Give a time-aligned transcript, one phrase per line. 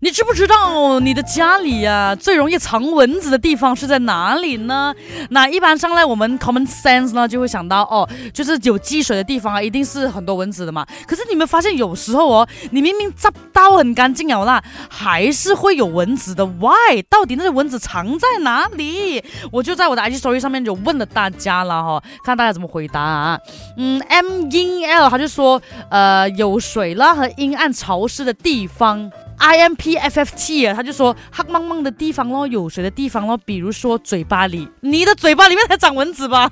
[0.00, 4.94] 你知不知道你的家里呀最容易藏蚊子的地方是在哪里呢？
[5.30, 10.86] 那一般上来我们 common sense 呢就会想到哦，就是有积水的地方啊，一定是很多蚊子的嘛。
[11.06, 16.44] 可是你们发现有时候哦，你明明 zap 到很干净了啦，还是会有蚊子的。
[16.44, 17.02] Why？
[17.08, 19.24] 到底那些蚊子藏在哪里？
[19.50, 23.38] 我就在我的 IG story 上面就问了大家了哈，看大家怎么回答啊。
[23.76, 25.60] 嗯，M in L 他就说，
[25.90, 29.10] 呃，有水啦和阴暗潮湿的地方。
[29.38, 36.50] I M P F F T 啊，他就说黑蒙蒙的地方咯，有水的地方咯，比如说嘴巴里，你的嘴巴里面才长蚊子吧？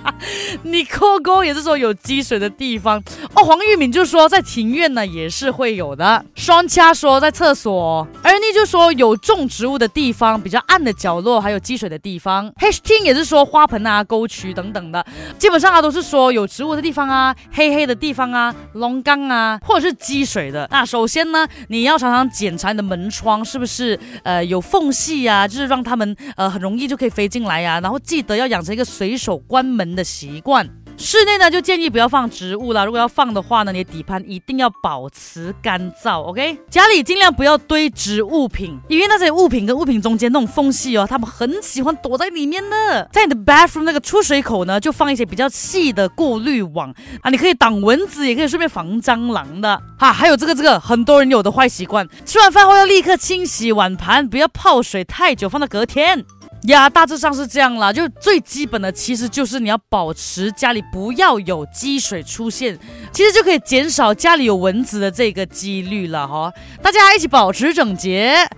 [0.62, 3.02] 你扣勾也是说有积水的地方
[3.36, 3.44] 哦。
[3.46, 6.24] 黄玉敏就说在庭院呢也是会有的。
[6.34, 12.50] 双掐说在厕所，而你就说有种植物的地方，比较暗的角落，还有积水的地方。
[12.54, 15.06] Histine 也是说花盆啊、沟渠等等的，
[15.38, 20.66] 基本上啊都是说有植物的地方啊、黑黑的地方啊、龙缸啊，或者是积水的。
[20.72, 27.78] 那首先呢，你要常常检查你的门窗是不是呃有缝隙呀，就是让他们呃很容易就可以飞进来呀。
[27.80, 30.68] 然后记得要养成一个随手关门的习惯。
[31.06, 32.84] 室内呢，就建议不要放植物啦。
[32.84, 36.58] 如果要放的话呢，你的底盘一定要保持干燥，OK？
[36.68, 43.08] 家里尽量不要堆植物品，因为那些物品跟物品中间那种缝隙哦，他们很喜欢躲在里面的。
[43.12, 49.80] 在你的 bathroom 那个出水口呢，就放一些比较细的过滤网啊，你可以挡蚊子，也可以顺便防蟑螂的。
[49.96, 56.24] 哈，还有这个这个很多人有的坏习惯，吃完饭后要立刻清洗碗盘，不要泡水太久，放到隔天。
[56.66, 62.78] 呀，大致上是这样啦，就最基本的其实就是你要保持家里不要有积水出现，
[63.12, 66.52] 其实就可以减少家里有蚊子的这个几率了哈。
[66.82, 68.48] 大家一起保持整洁。